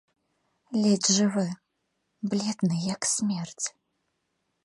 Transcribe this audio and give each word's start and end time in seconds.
Ледзь 0.85 1.09
жывы, 1.17 1.43
бледны 2.33 2.77
як 2.93 3.01
смерць. 3.13 3.65